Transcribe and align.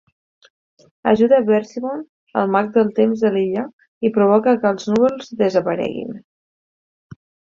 Ajuda 1.09 1.41
Bersimon, 1.49 1.99
el 2.41 2.49
mag 2.55 2.71
del 2.77 2.89
temps 3.01 3.21
de 3.25 3.31
l'illa, 3.37 3.65
i 4.09 4.13
provoca 4.17 4.55
que 4.63 4.71
els 4.73 4.89
núvols 4.93 5.29
desapareguin. 5.43 6.17